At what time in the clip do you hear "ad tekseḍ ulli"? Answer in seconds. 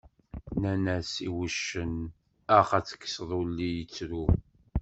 2.77-3.69